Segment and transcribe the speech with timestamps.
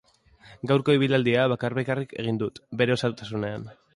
[0.71, 3.71] Gaurko ibilaldia bakar-bakarrik egin dut bere osotasunean.